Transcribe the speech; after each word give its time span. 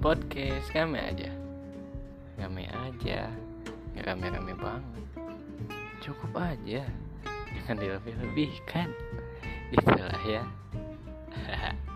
podcast 0.00 0.72
rame 0.72 0.96
aja. 0.96 1.28
Rame 2.40 2.64
aja. 2.72 3.28
Nggak 3.92 4.04
rame-rame 4.08 4.56
banget. 4.56 5.04
Cukup 6.00 6.32
aja. 6.40 6.88
Jangan 7.52 7.76
dilebih-lebihkan. 7.76 8.88
Itulah 9.76 10.22
ya. 10.24 10.42